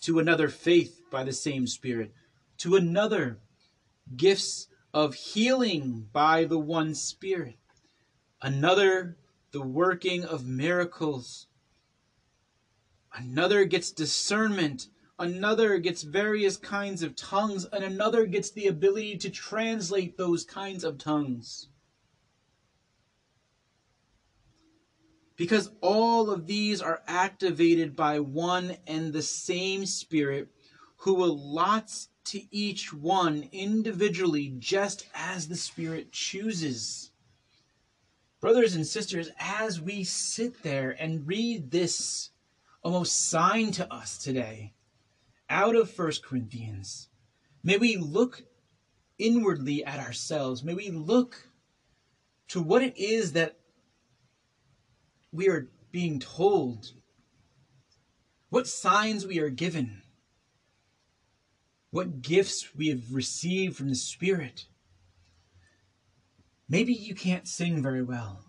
to 0.00 0.18
another 0.18 0.48
faith 0.48 1.02
by 1.10 1.22
the 1.22 1.34
same 1.34 1.66
Spirit, 1.66 2.14
to 2.56 2.76
another 2.76 3.40
gifts 4.16 4.68
of 4.94 5.14
healing 5.14 6.08
by 6.14 6.44
the 6.44 6.58
one 6.58 6.94
Spirit, 6.94 7.58
another 8.40 9.18
the 9.52 9.60
working 9.60 10.24
of 10.24 10.46
miracles, 10.46 11.46
another 13.14 13.64
gets 13.64 13.90
discernment 13.90 14.88
another 15.20 15.76
gets 15.76 16.02
various 16.02 16.56
kinds 16.56 17.02
of 17.02 17.14
tongues, 17.14 17.66
and 17.66 17.84
another 17.84 18.24
gets 18.24 18.50
the 18.50 18.66
ability 18.66 19.18
to 19.18 19.30
translate 19.30 20.16
those 20.16 20.44
kinds 20.44 20.82
of 20.82 20.98
tongues. 20.98 21.68
Because 25.36 25.70
all 25.80 26.30
of 26.30 26.46
these 26.46 26.80
are 26.82 27.02
activated 27.06 27.94
by 27.94 28.18
one 28.18 28.76
and 28.86 29.12
the 29.12 29.22
same 29.22 29.86
Spirit 29.86 30.48
who 30.96 31.22
allots 31.22 32.08
to 32.24 32.42
each 32.50 32.92
one 32.92 33.48
individually 33.52 34.54
just 34.58 35.06
as 35.14 35.48
the 35.48 35.56
Spirit 35.56 36.12
chooses. 36.12 37.10
Brothers 38.40 38.74
and 38.74 38.86
sisters, 38.86 39.30
as 39.38 39.80
we 39.80 40.04
sit 40.04 40.62
there 40.62 40.90
and 40.98 41.26
read 41.26 41.70
this 41.70 42.30
almost 42.82 43.28
sign 43.28 43.72
to 43.72 43.92
us 43.92 44.18
today, 44.18 44.72
out 45.48 45.76
of 45.76 45.90
First 45.90 46.24
Corinthians. 46.24 47.08
May 47.62 47.76
we 47.76 47.96
look 47.96 48.42
inwardly 49.18 49.84
at 49.84 50.00
ourselves. 50.00 50.64
May 50.64 50.74
we 50.74 50.90
look 50.90 51.48
to 52.48 52.62
what 52.62 52.82
it 52.82 52.96
is 52.96 53.32
that 53.32 53.58
we 55.30 55.48
are 55.48 55.68
being 55.92 56.18
told, 56.18 56.92
what 58.48 58.66
signs 58.66 59.26
we 59.26 59.38
are 59.38 59.50
given, 59.50 60.02
what 61.90 62.22
gifts 62.22 62.74
we 62.74 62.88
have 62.88 63.12
received 63.12 63.76
from 63.76 63.88
the 63.88 63.94
Spirit. 63.94 64.66
Maybe 66.68 66.92
you 66.92 67.14
can't 67.14 67.48
sing 67.48 67.82
very 67.82 68.02
well. 68.02 68.44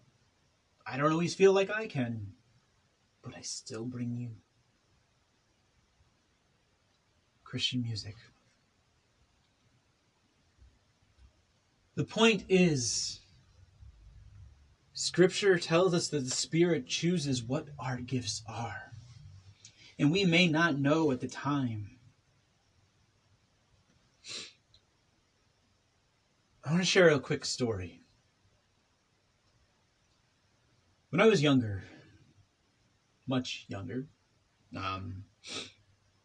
I 0.85 0.97
don't 0.97 1.11
always 1.11 1.35
feel 1.35 1.53
like 1.53 1.69
I 1.69 1.87
can, 1.87 2.33
but 3.21 3.35
I 3.35 3.41
still 3.41 3.85
bring 3.85 4.15
you 4.15 4.29
Christian 7.43 7.81
music. 7.81 8.15
The 11.95 12.03
point 12.03 12.45
is, 12.47 13.19
Scripture 14.93 15.57
tells 15.57 15.93
us 15.93 16.07
that 16.07 16.23
the 16.23 16.29
Spirit 16.29 16.87
chooses 16.87 17.43
what 17.43 17.67
our 17.77 17.97
gifts 17.97 18.41
are. 18.47 18.93
And 19.99 20.11
we 20.11 20.23
may 20.23 20.47
not 20.47 20.77
know 20.77 21.11
at 21.11 21.19
the 21.19 21.27
time. 21.27 21.97
I 26.63 26.69
want 26.69 26.81
to 26.81 26.85
share 26.85 27.09
a 27.09 27.19
quick 27.19 27.43
story. 27.43 28.01
When 31.09 31.19
I 31.19 31.25
was 31.25 31.41
younger, 31.41 31.83
much 33.31 33.65
younger, 33.69 34.05
um, 34.75 35.23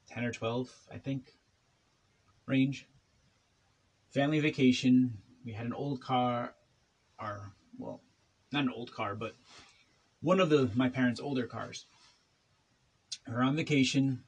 10 0.08 0.24
or 0.24 0.32
12, 0.32 0.68
I 0.92 0.98
think, 0.98 1.32
range. 2.46 2.86
Family 4.12 4.40
vacation. 4.40 5.18
We 5.44 5.52
had 5.52 5.66
an 5.66 5.72
old 5.72 6.00
car, 6.00 6.54
our, 7.20 7.52
well, 7.78 8.00
not 8.52 8.64
an 8.64 8.70
old 8.74 8.92
car, 8.92 9.14
but 9.14 9.36
one 10.20 10.40
of 10.40 10.48
the 10.48 10.68
my 10.74 10.88
parents' 10.88 11.20
older 11.20 11.46
cars. 11.46 11.86
We 13.26 13.34
were 13.34 13.42
on 13.42 13.54
vacation. 13.54 14.22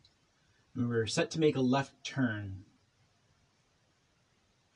We 0.76 0.86
were 0.86 1.08
set 1.08 1.32
to 1.32 1.40
make 1.40 1.56
a 1.56 1.60
left 1.60 2.04
turn 2.04 2.64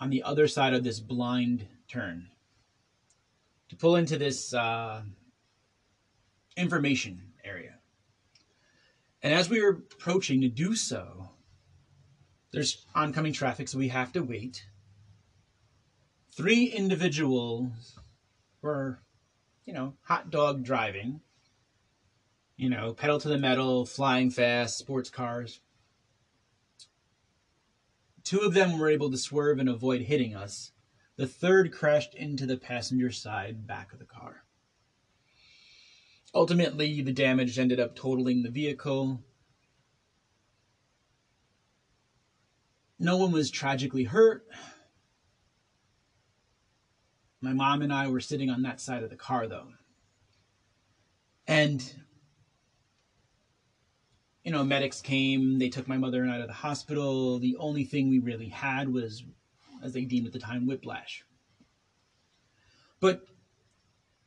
on 0.00 0.10
the 0.10 0.24
other 0.24 0.48
side 0.48 0.74
of 0.74 0.82
this 0.82 0.98
blind 0.98 1.66
turn 1.86 2.26
to 3.68 3.76
pull 3.76 3.94
into 3.94 4.16
this 4.16 4.52
uh, 4.52 5.02
information 6.56 7.22
area. 7.44 7.74
And 9.22 9.32
as 9.32 9.48
we 9.48 9.62
were 9.62 9.70
approaching 9.70 10.40
to 10.40 10.48
do 10.48 10.74
so, 10.74 11.30
There's 12.52 12.84
oncoming 12.94 13.32
traffic, 13.32 13.66
so 13.66 13.78
we 13.78 13.88
have 13.88 14.12
to 14.12 14.22
wait. 14.22 14.66
Three 16.36 16.64
individuals 16.66 17.98
were, 18.60 19.00
you 19.64 19.72
know, 19.72 19.94
hot 20.02 20.30
dog 20.30 20.62
driving, 20.62 21.22
you 22.56 22.68
know, 22.68 22.92
pedal 22.92 23.18
to 23.20 23.28
the 23.28 23.38
metal, 23.38 23.86
flying 23.86 24.30
fast, 24.30 24.76
sports 24.78 25.08
cars. 25.08 25.60
Two 28.22 28.40
of 28.40 28.54
them 28.54 28.78
were 28.78 28.90
able 28.90 29.10
to 29.10 29.16
swerve 29.16 29.58
and 29.58 29.68
avoid 29.68 30.02
hitting 30.02 30.34
us. 30.34 30.72
The 31.16 31.26
third 31.26 31.72
crashed 31.72 32.14
into 32.14 32.46
the 32.46 32.56
passenger 32.56 33.10
side 33.10 33.66
back 33.66 33.92
of 33.92 33.98
the 33.98 34.04
car. 34.04 34.44
Ultimately, 36.34 37.00
the 37.02 37.12
damage 37.12 37.58
ended 37.58 37.78
up 37.78 37.94
totaling 37.94 38.42
the 38.42 38.48
vehicle. 38.48 39.22
No 42.98 43.16
one 43.16 43.32
was 43.32 43.50
tragically 43.50 44.04
hurt. 44.04 44.46
My 47.40 47.52
mom 47.52 47.82
and 47.82 47.92
I 47.92 48.06
were 48.06 48.20
sitting 48.20 48.48
on 48.48 48.62
that 48.62 48.80
side 48.80 49.02
of 49.02 49.10
the 49.10 49.16
car, 49.16 49.46
though. 49.46 49.68
And, 51.46 51.82
you 54.44 54.52
know, 54.52 54.62
medics 54.62 55.00
came, 55.00 55.58
they 55.58 55.68
took 55.68 55.88
my 55.88 55.96
mother 55.96 56.22
and 56.22 56.30
I 56.30 56.38
to 56.38 56.46
the 56.46 56.52
hospital. 56.52 57.38
The 57.38 57.56
only 57.56 57.82
thing 57.84 58.08
we 58.08 58.18
really 58.18 58.48
had 58.48 58.88
was, 58.88 59.22
as 59.82 59.92
they 59.92 60.04
deemed 60.04 60.26
at 60.26 60.32
the 60.32 60.38
time, 60.38 60.66
whiplash. 60.66 61.24
But 63.00 63.26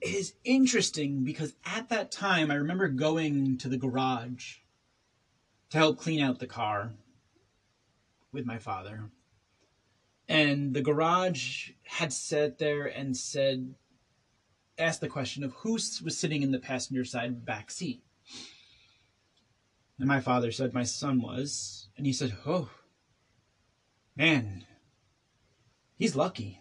is 0.06 0.34
interesting 0.44 1.24
because 1.24 1.54
at 1.66 1.90
that 1.90 2.12
time, 2.12 2.52
I 2.52 2.56
remember 2.56 2.88
going 2.88 3.58
to 3.58 3.70
the 3.70 3.78
garage 3.78 4.58
to 5.72 5.78
help 5.78 6.00
clean 6.00 6.22
out 6.22 6.40
the 6.40 6.48
car 6.48 6.94
with 8.32 8.46
my 8.46 8.60
father. 8.60 9.10
And 10.28 10.74
the 10.74 10.82
garage 10.82 11.72
had 11.84 12.14
sat 12.14 12.58
there 12.60 12.86
and 12.86 13.16
said, 13.18 13.76
asked 14.78 15.02
the 15.02 15.08
question 15.08 15.44
of 15.44 15.54
who 15.54 15.74
was 15.74 16.18
sitting 16.18 16.42
in 16.42 16.52
the 16.52 16.60
passenger 16.60 17.06
side 17.06 17.46
back 17.46 17.72
seat. 17.72 18.04
And 19.98 20.08
my 20.08 20.20
father 20.20 20.52
said 20.52 20.74
my 20.74 20.84
son 20.84 21.22
was. 21.22 21.88
And 21.98 22.06
he 22.06 22.14
said, 22.14 22.36
Oh, 22.46 22.70
man, 24.16 24.66
he's 25.98 26.16
lucky. 26.16 26.60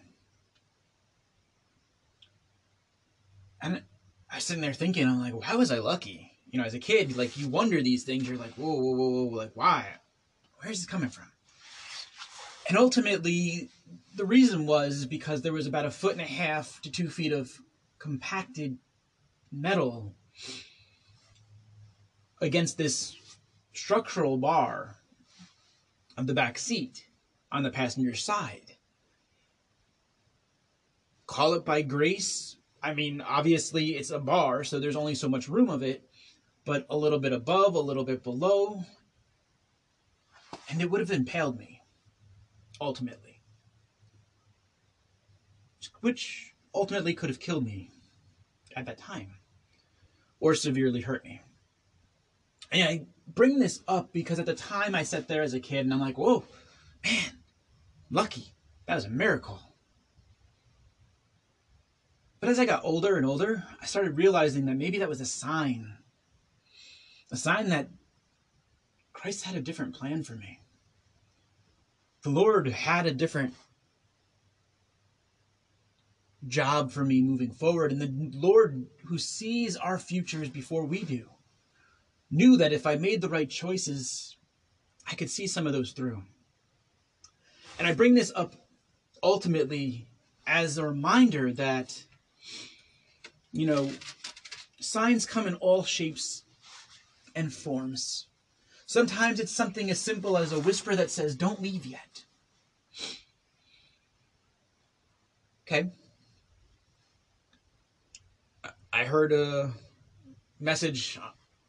And 3.65 3.81
I 4.31 4.35
was 4.35 4.43
sitting 4.43 4.61
there 4.61 4.73
thinking, 4.73 5.07
I'm 5.07 5.19
like, 5.19 5.33
why 5.33 5.55
was 5.55 5.71
I 5.71 5.79
lucky? 5.79 6.31
You 6.51 6.59
know, 6.59 6.65
as 6.65 6.75
a 6.75 6.79
kid, 6.79 7.17
like 7.17 7.35
you 7.35 7.49
wonder 7.49 7.81
these 7.81 8.03
things. 8.03 8.29
You're 8.29 8.37
like, 8.37 8.53
whoa, 8.53 8.75
whoa, 8.75 8.91
whoa, 8.91 9.09
whoa, 9.09 9.35
like 9.35 9.51
why? 9.55 9.87
Where's 10.59 10.77
this 10.77 10.85
coming 10.85 11.09
from? 11.09 11.31
And 12.69 12.77
ultimately, 12.77 13.69
the 14.15 14.25
reason 14.25 14.67
was 14.67 15.07
because 15.07 15.41
there 15.41 15.51
was 15.51 15.65
about 15.65 15.87
a 15.87 15.91
foot 15.91 16.11
and 16.11 16.21
a 16.21 16.25
half 16.25 16.79
to 16.83 16.91
two 16.91 17.09
feet 17.09 17.31
of 17.31 17.59
compacted 17.97 18.77
metal 19.51 20.15
against 22.39 22.77
this 22.77 23.15
structural 23.73 24.37
bar 24.37 24.97
of 26.17 26.27
the 26.27 26.35
back 26.35 26.59
seat 26.59 27.07
on 27.51 27.63
the 27.63 27.71
passenger 27.71 28.13
side. 28.13 28.77
Call 31.25 31.55
it 31.55 31.65
by 31.65 31.81
grace. 31.81 32.57
I 32.85 32.93
mean, 32.93 33.19
obviously 33.19 33.97
it's 33.97 34.11
a 34.11 34.19
bar, 34.19 34.63
so 34.63 34.79
there's 34.79 34.95
only 34.95 35.15
so 35.15 35.27
much 35.27 35.49
room 35.49 35.71
of 35.71 35.81
it, 35.81 36.07
but 36.65 36.85
a 36.91 36.95
little 36.95 37.17
bit 37.17 37.33
above, 37.33 37.73
a 37.73 37.79
little 37.79 38.03
bit 38.03 38.21
below, 38.21 38.85
and 40.69 40.79
it 40.79 40.91
would 40.91 40.99
have 40.99 41.09
impaled 41.09 41.57
me 41.57 41.81
ultimately. 42.79 43.41
Which 46.01 46.53
ultimately 46.75 47.15
could 47.15 47.29
have 47.29 47.39
killed 47.39 47.65
me 47.65 47.89
at 48.75 48.85
that 48.85 48.99
time 48.99 49.33
or 50.39 50.53
severely 50.53 51.01
hurt 51.01 51.25
me. 51.25 51.41
And 52.71 52.87
I 52.87 53.05
bring 53.25 53.57
this 53.57 53.81
up 53.87 54.13
because 54.13 54.37
at 54.37 54.45
the 54.45 54.53
time 54.53 54.93
I 54.93 55.01
sat 55.01 55.27
there 55.27 55.41
as 55.41 55.55
a 55.55 55.59
kid 55.59 55.85
and 55.85 55.91
I'm 55.93 55.99
like, 55.99 56.19
whoa, 56.19 56.43
man, 57.03 57.31
lucky. 58.11 58.53
That 58.85 58.93
was 58.93 59.05
a 59.05 59.09
miracle. 59.09 59.74
But 62.45 62.51
as 62.51 62.59
I 62.59 62.65
got 62.65 62.85
older 62.85 63.17
and 63.17 63.25
older, 63.25 63.63
I 63.81 63.87
started 63.87 64.17
realizing 64.17 64.65
that 64.65 64.77
maybe 64.77 64.99
that 64.99 65.09
was 65.09 65.19
a 65.19 65.25
sign. 65.25 65.97
A 67.31 67.35
sign 67.35 67.69
that 67.69 67.89
Christ 69.13 69.45
had 69.45 69.55
a 69.55 69.61
different 69.61 69.95
plan 69.95 70.21
for 70.21 70.35
me 70.35 70.59
the 72.21 72.29
Lord 72.29 72.67
had 72.67 73.07
a 73.07 73.11
different 73.11 73.55
job 76.47 76.91
for 76.91 77.03
me 77.03 77.23
moving 77.23 77.49
forward. 77.49 77.91
And 77.91 77.99
the 77.99 78.37
Lord, 78.37 78.85
who 79.05 79.17
sees 79.17 79.75
our 79.75 79.97
futures 79.97 80.49
before 80.49 80.85
we 80.85 81.03
do, 81.03 81.27
knew 82.29 82.57
that 82.57 82.73
if 82.73 82.85
I 82.85 82.95
made 82.95 83.21
the 83.21 83.29
right 83.29 83.49
choices, 83.49 84.37
I 85.09 85.15
could 85.15 85.31
see 85.31 85.47
some 85.47 85.65
of 85.65 85.73
those 85.73 85.93
through. 85.93 86.21
And 87.79 87.87
I 87.87 87.95
bring 87.95 88.13
this 88.13 88.31
up 88.35 88.55
ultimately 89.23 90.07
as 90.45 90.77
a 90.77 90.87
reminder 90.87 91.51
that, 91.53 92.05
you 93.55 93.65
know, 93.65 93.89
signs 94.81 95.25
come 95.25 95.47
in 95.47 95.55
all 95.55 95.83
shapes 95.83 96.43
and 97.35 97.53
forms. 97.53 98.27
Sometimes 98.85 99.39
it's 99.39 99.51
something 99.51 99.89
as 99.89 99.97
simple 99.97 100.37
as 100.37 100.51
a 100.51 100.59
whisper 100.59 100.93
that 100.93 101.09
says, 101.09 101.35
Don't 101.35 101.61
leave 101.61 101.85
yet. 101.85 102.25
Okay. 105.65 105.89
I 108.91 109.05
heard 109.05 109.31
a 109.31 109.71
message 110.59 111.17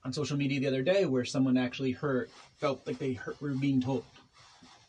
on 0.05 0.13
social 0.13 0.37
media 0.37 0.59
the 0.59 0.67
other 0.67 0.83
day 0.83 1.07
where 1.07 1.25
someone 1.25 1.57
actually 1.57 1.93
hurt, 1.93 2.31
felt 2.57 2.85
like 2.87 2.99
they 2.99 3.13
heard, 3.13 3.41
were 3.41 3.51
being 3.51 3.81
told 3.81 4.05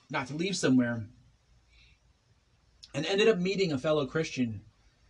not 0.10 0.27
to 0.27 0.36
leave 0.36 0.57
somewhere 0.57 1.05
and 2.95 3.05
ended 3.05 3.27
up 3.27 3.38
meeting 3.38 3.71
a 3.71 3.77
fellow 3.77 4.05
Christian 4.07 4.62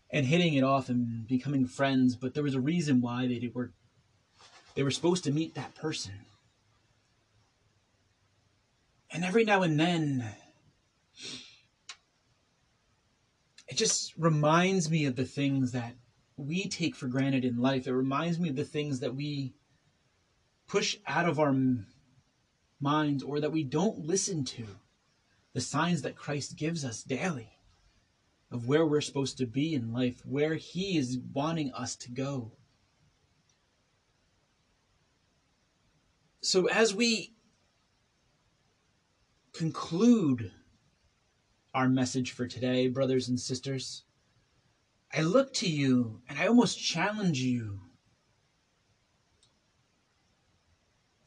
and 0.10 0.26
hitting 0.26 0.54
it 0.54 0.64
off 0.64 0.90
and 0.90 1.28
becoming 1.28 1.66
friends, 1.66 2.16
but 2.16 2.34
there 2.34 2.44
was 2.44 2.56
a 2.56 2.62
reason 2.62 3.02
why 3.02 3.28
they 3.28 3.52
were 3.54 3.72
they 4.76 4.84
were 4.84 4.92
supposed 4.92 5.24
to 5.24 5.32
meet 5.32 5.56
that 5.56 5.74
person. 5.74 6.14
And 9.10 9.26
every 9.26 9.44
now 9.44 9.64
and 9.64 9.80
then, 9.80 10.24
it 13.68 13.76
just 13.76 14.14
reminds 14.18 14.92
me 14.92 15.06
of 15.06 15.16
the 15.16 15.26
things 15.26 15.72
that 15.72 15.96
we 16.36 16.68
take 16.68 16.96
for 16.96 17.08
granted 17.08 17.44
in 17.44 17.58
life. 17.58 17.88
It 17.88 17.94
reminds 17.94 18.40
me 18.40 18.50
of 18.50 18.56
the 18.56 18.64
things 18.64 19.00
that 19.00 19.16
we 19.16 19.56
push 20.68 20.98
out 21.08 21.28
of 21.28 21.40
our 21.40 21.56
minds 22.80 23.24
or 23.24 23.40
that 23.40 23.52
we 23.52 23.64
don't 23.64 24.06
listen 24.06 24.46
to. 24.46 24.66
The 25.54 25.62
signs 25.62 26.04
that 26.04 26.16
Christ 26.16 26.56
gives 26.56 26.86
us 26.86 27.02
daily 27.02 27.57
of 28.52 28.68
where 28.68 28.86
we're 28.86 29.02
supposed 29.02 29.38
to 29.38 29.46
be 29.46 29.74
in 29.74 29.92
life, 29.92 30.22
where 30.26 30.56
He 30.56 30.98
is 30.98 31.20
wanting 31.34 31.72
us 31.74 31.96
to 31.98 32.12
go. 32.12 32.54
So, 36.42 36.68
as 36.68 36.94
we 36.94 37.36
conclude 39.54 40.52
our 41.74 41.90
message 41.90 42.32
for 42.32 42.48
today, 42.48 42.88
brothers 42.88 43.28
and 43.28 43.40
sisters, 43.40 44.04
I 45.14 45.22
look 45.22 45.54
to 45.56 45.70
you 45.70 46.22
and 46.30 46.40
I 46.40 46.48
almost 46.48 46.80
challenge 46.80 47.40
you 47.40 47.82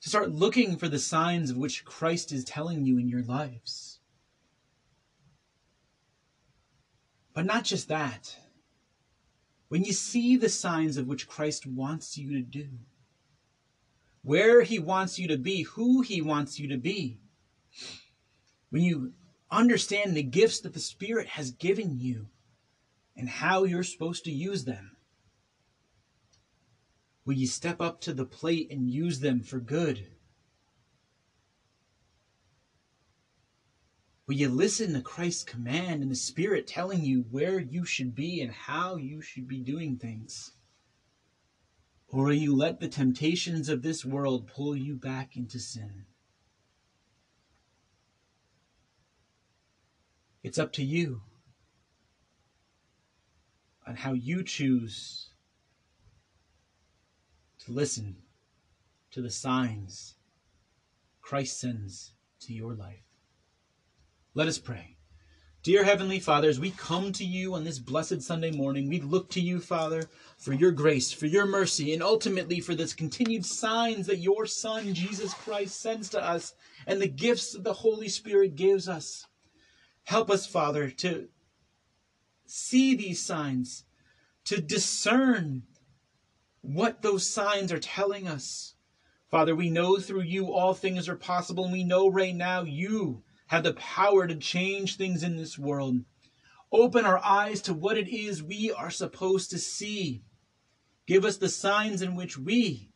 to 0.01 0.09
start 0.09 0.31
looking 0.31 0.77
for 0.77 0.89
the 0.89 0.99
signs 0.99 1.51
of 1.51 1.57
which 1.57 1.85
Christ 1.85 2.33
is 2.33 2.45
telling 2.45 2.85
you 2.85 2.99
in 2.99 3.09
your 3.09 3.23
lives. 3.23 3.90
But 7.33 7.47
not 7.47 7.65
just 7.65 7.89
that. 7.89 8.37
When 9.69 9.85
you 9.85 9.93
see 9.93 10.37
the 10.37 10.49
signs 10.49 10.97
of 10.97 11.07
which 11.07 11.29
Christ 11.29 11.67
wants 11.67 12.19
you 12.19 12.33
to 12.33 12.43
do, 12.43 12.69
where 14.23 14.63
he 14.63 14.79
wants 14.79 15.19
you 15.19 15.29
to 15.29 15.39
be, 15.39 15.63
who 15.63 16.03
he 16.03 16.21
wants 16.21 16.59
you 16.59 16.69
to 16.69 16.77
be, 16.77 17.19
when 18.71 18.83
you 18.83 19.13
understand 19.51 20.17
the 20.17 20.23
gifts 20.23 20.61
that 20.61 20.75
the 20.75 20.81
Spirit 20.81 21.29
has 21.29 21.53
given 21.53 21.99
you 21.99 22.27
and 23.17 23.29
how 23.29 23.65
you're 23.65 23.83
supposed 23.83 24.25
to 24.25 24.33
use 24.33 24.65
them, 24.65 24.97
will 27.25 27.35
you 27.35 27.47
step 27.47 27.81
up 27.81 28.01
to 28.01 28.13
the 28.13 28.25
plate 28.25 28.71
and 28.71 28.91
use 28.91 29.21
them 29.21 29.41
for 29.41 29.61
good? 29.61 30.07
Will 34.31 34.37
you 34.37 34.49
listen 34.49 34.93
to 34.93 35.01
Christ's 35.01 35.43
command 35.43 36.03
and 36.03 36.11
the 36.13 36.15
Spirit 36.15 36.69
telling 36.69 37.03
you 37.03 37.25
where 37.33 37.59
you 37.59 37.85
should 37.85 38.15
be 38.15 38.41
and 38.41 38.53
how 38.53 38.95
you 38.95 39.21
should 39.21 39.49
be 39.49 39.59
doing 39.59 39.97
things? 39.97 40.53
Or 42.07 42.27
will 42.27 42.35
you 42.35 42.55
let 42.55 42.79
the 42.79 42.87
temptations 42.87 43.69
of 43.69 43.83
this 43.83 44.05
world 44.05 44.47
pull 44.47 44.77
you 44.77 44.95
back 44.95 45.37
into 45.37 45.59
sin? 45.59 46.05
It's 50.45 50.61
up 50.61 50.73
to 50.75 50.85
you 50.85 51.23
on 53.85 53.97
how 53.97 54.13
you 54.13 54.45
choose 54.45 55.31
to 57.65 57.73
listen 57.73 58.19
to 59.11 59.21
the 59.21 59.31
signs 59.31 60.15
Christ 61.21 61.59
sends 61.59 62.13
to 62.43 62.55
your 62.55 62.75
life. 62.75 63.10
Let 64.33 64.47
us 64.47 64.59
pray. 64.59 64.97
Dear 65.65 65.83
Heavenly 65.83 66.21
Father, 66.21 66.49
as 66.49 66.61
we 66.61 66.71
come 66.71 67.11
to 67.15 67.25
you 67.25 67.55
on 67.55 67.65
this 67.65 67.81
blessed 67.81 68.23
Sunday 68.23 68.53
morning, 68.53 68.89
we 68.89 69.01
look 69.01 69.29
to 69.31 69.41
you, 69.41 69.59
Father, 69.59 70.05
for 70.39 70.53
your 70.53 70.71
grace, 70.71 71.11
for 71.11 71.27
your 71.27 71.47
mercy, 71.47 71.93
and 71.93 72.01
ultimately 72.01 72.61
for 72.61 72.77
this 72.77 72.95
continued 72.95 73.45
signs 73.45 74.07
that 74.07 74.19
your 74.19 74.47
Son, 74.47 74.95
Jesus 74.95 75.35
Christ, 75.35 75.81
sends 75.81 76.09
to 76.11 76.25
us 76.25 76.55
and 76.87 77.03
the 77.03 77.09
gifts 77.09 77.55
that 77.55 77.65
the 77.65 77.73
Holy 77.73 78.09
Spirit 78.09 78.55
gives 78.55 78.89
us. 78.89 79.27
Help 80.05 80.31
us, 80.31 80.47
Father, 80.47 80.91
to 80.91 81.29
see 82.47 82.95
these 82.95 83.21
signs, 83.21 83.85
to 84.45 84.61
discern 84.61 85.65
what 86.61 87.03
those 87.03 87.29
signs 87.29 87.73
are 87.73 87.81
telling 87.81 88.29
us. 88.29 88.77
Father, 89.29 89.57
we 89.57 89.71
know 89.71 89.97
through 89.97 90.23
you 90.23 90.53
all 90.53 90.73
things 90.73 91.09
are 91.09 91.17
possible, 91.17 91.65
and 91.65 91.73
we 91.73 91.83
know 91.83 92.09
right 92.09 92.35
now 92.35 92.63
you 92.63 93.25
have 93.51 93.65
the 93.65 93.73
power 93.73 94.29
to 94.29 94.37
change 94.37 94.97
things 94.97 95.25
in 95.25 95.37
this 95.37 95.59
world. 95.59 95.97
Open 96.71 97.05
our 97.05 97.19
eyes 97.19 97.61
to 97.61 97.75
what 97.75 97.99
it 97.99 98.07
is 98.07 98.41
we 98.41 98.71
are 98.71 98.91
supposed 98.91 99.51
to 99.51 99.59
see. 99.59 100.23
Give 101.09 101.25
us 101.25 101.37
the 101.37 101.49
signs 101.49 102.01
in 102.01 102.15
which 102.15 102.39
we 102.39 102.93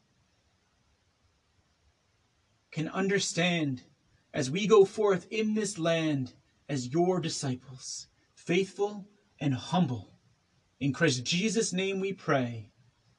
can 2.70 2.86
understand 2.86 3.82
as 4.32 4.48
we 4.48 4.68
go 4.68 4.84
forth 4.84 5.26
in 5.28 5.54
this 5.54 5.76
land 5.76 6.34
as 6.68 6.92
your 6.92 7.18
disciples, 7.18 8.06
faithful 8.36 9.08
and 9.40 9.54
humble. 9.54 10.14
In 10.78 10.92
Christ 10.92 11.24
Jesus' 11.24 11.72
name 11.72 11.98
we 11.98 12.12
pray. 12.12 12.70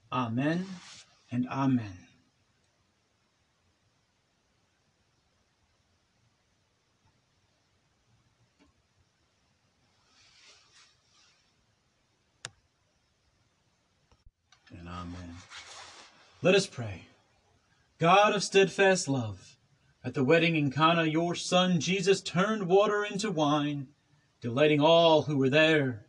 Amen 0.10 0.66
and 1.30 1.46
amen. 1.50 2.05
Let 16.46 16.54
us 16.54 16.68
pray. 16.68 17.08
God 17.98 18.36
of 18.36 18.44
steadfast 18.44 19.08
love, 19.08 19.58
at 20.04 20.14
the 20.14 20.24
wedding 20.24 20.56
in 20.56 20.70
Cana, 20.70 21.06
your 21.06 21.34
Son 21.34 21.80
Jesus 21.80 22.22
turned 22.22 22.68
water 22.68 23.04
into 23.04 23.32
wine, 23.32 23.88
delighting 24.42 24.80
all 24.80 25.24
who 25.24 25.38
were 25.38 25.50
there. 25.50 26.06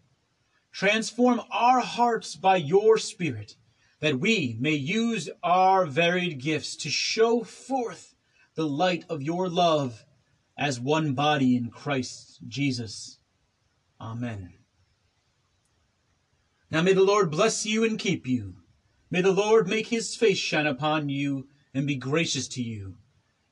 Transform 0.72 1.40
our 1.51 1.81
hearts 1.81 2.37
by 2.37 2.57
your 2.57 2.99
Spirit, 2.99 3.57
that 4.01 4.20
we 4.20 4.59
may 4.61 4.75
use 4.75 5.31
our 5.42 5.87
varied 5.87 6.38
gifts 6.38 6.77
to 6.77 6.90
show 6.90 7.42
forth 7.42 8.14
the 8.57 8.66
light 8.66 9.07
of 9.09 9.22
your 9.22 9.49
love 9.49 10.05
as 10.59 10.79
one 10.79 11.14
body 11.14 11.57
in 11.57 11.70
Christ 11.70 12.40
Jesus. 12.46 13.20
Amen. 13.99 14.53
Now 16.70 16.83
may 16.83 16.92
the 16.92 17.03
Lord 17.03 17.31
bless 17.31 17.64
you 17.64 17.85
and 17.85 17.99
keep 17.99 18.27
you. 18.27 18.57
May 19.09 19.21
the 19.21 19.33
Lord 19.33 19.69
make 19.69 19.87
his 19.87 20.16
face 20.16 20.38
shine 20.38 20.66
upon 20.66 21.09
you 21.09 21.47
and 21.73 21.87
be 21.87 21.95
gracious 21.95 22.49
to 22.49 22.62
you. 22.62 22.97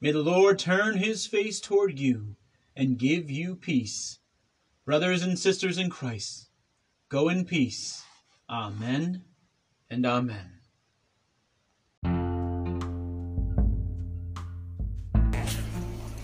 May 0.00 0.10
the 0.10 0.18
Lord 0.18 0.58
turn 0.58 0.96
his 0.96 1.26
face 1.26 1.60
toward 1.60 1.98
you 1.98 2.34
and 2.76 2.98
give 2.98 3.30
you 3.30 3.54
peace. 3.54 4.18
Brothers 4.84 5.22
and 5.22 5.38
sisters 5.38 5.78
in 5.78 5.90
Christ, 5.90 6.48
go 7.08 7.28
in 7.28 7.44
peace. 7.44 8.02
Amen 8.50 9.22
and 9.88 10.04
amen. 10.04 10.50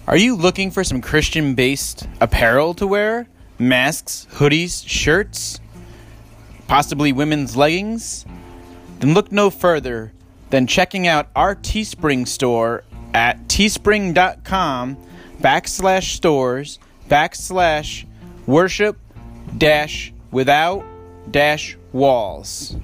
Are 0.08 0.16
you 0.16 0.34
looking 0.34 0.72
for 0.72 0.82
some 0.82 1.00
Christian 1.00 1.54
based 1.54 2.08
apparel 2.20 2.74
to 2.74 2.86
wear? 2.86 3.28
Masks, 3.60 4.26
hoodies, 4.32 4.82
shirts? 4.88 5.60
Possibly 6.66 7.12
women's 7.12 7.56
leggings? 7.56 8.26
Then 9.00 9.14
look 9.14 9.32
no 9.32 9.48
further 9.48 10.12
than 10.50 10.66
checking 10.66 11.06
out 11.06 11.28
our 11.34 11.56
Teespring 11.56 12.28
store 12.28 12.84
at 13.14 13.48
teespring.com 13.48 14.96
backslash 15.40 16.14
stores 16.14 16.78
backslash 17.08 18.04
worship 18.46 18.98
dash 19.56 20.12
without 20.30 20.84
dash 21.30 21.78
walls. 21.92 22.76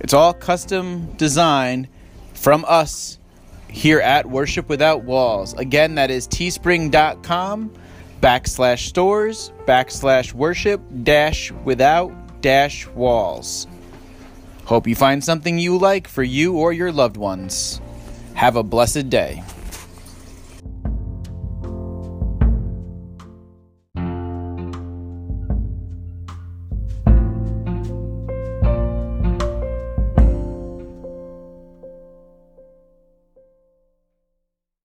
It's 0.00 0.14
all 0.14 0.32
custom 0.32 1.12
designed 1.16 1.88
from 2.32 2.64
us 2.66 3.18
here 3.68 4.00
at 4.00 4.28
Worship 4.28 4.68
Without 4.70 5.04
Walls. 5.04 5.52
Again, 5.54 5.96
that 5.96 6.10
is 6.10 6.26
teespring.com 6.28 7.74
backslash 8.22 8.86
stores 8.86 9.52
backslash 9.66 10.32
worship 10.32 10.80
dash 11.02 11.52
without 11.64 12.23
dash 12.44 12.86
walls. 12.88 13.66
Hope 14.66 14.86
you 14.86 14.94
find 14.94 15.24
something 15.24 15.58
you 15.58 15.78
like 15.78 16.06
for 16.06 16.22
you 16.22 16.58
or 16.58 16.74
your 16.74 16.92
loved 16.92 17.16
ones. 17.16 17.80
Have 18.34 18.56
a 18.56 18.62
blessed 18.62 19.08
day. 19.08 19.42